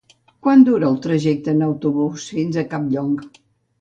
Quant 0.45 0.63
dura 0.69 0.87
el 0.87 0.95
trajecte 1.03 1.53
en 1.55 1.61
autobús 1.67 2.25
fins 2.39 2.59
a 2.63 2.67
Campllong? 2.73 3.17